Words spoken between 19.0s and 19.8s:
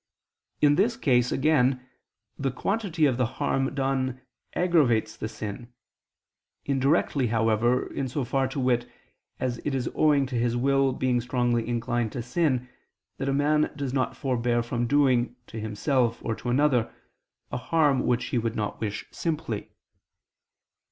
simply.